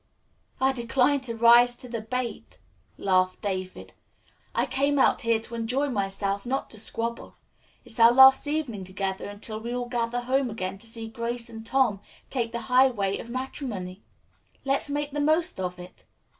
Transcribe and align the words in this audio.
"I 0.59 0.71
decline 0.73 1.19
to 1.21 1.35
rise 1.35 1.75
to 1.75 1.87
the 1.87 2.01
bait," 2.01 2.57
laughed 2.97 3.39
David. 3.43 3.93
"I 4.55 4.65
came 4.65 4.97
out 4.97 5.21
here 5.21 5.39
to 5.41 5.53
enjoy 5.53 5.89
myself; 5.89 6.43
not 6.43 6.71
to 6.71 6.79
squabble. 6.79 7.35
It's 7.85 7.99
our 7.99 8.11
last 8.11 8.47
evening 8.47 8.83
together 8.83 9.27
until 9.27 9.59
we 9.59 9.75
all 9.75 9.85
gather 9.87 10.21
home 10.21 10.49
again 10.49 10.79
to 10.79 10.87
see 10.87 11.07
Grace 11.07 11.49
and 11.49 11.63
Tom 11.63 11.99
take 12.31 12.51
the 12.51 12.61
highway 12.61 13.19
of 13.19 13.29
matrimony. 13.29 14.01
Let's 14.65 14.89
make 14.89 15.11
the 15.11 15.19
most 15.19 15.59
of 15.59 15.77
it." 15.77 16.03